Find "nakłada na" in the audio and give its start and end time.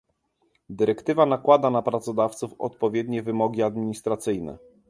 1.25-1.81